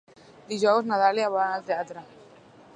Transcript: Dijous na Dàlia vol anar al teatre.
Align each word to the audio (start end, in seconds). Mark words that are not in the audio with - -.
Dijous 0.53 0.87
na 0.91 0.99
Dàlia 1.03 1.29
vol 1.37 1.43
anar 1.45 1.61
al 1.61 1.69
teatre. 1.71 2.05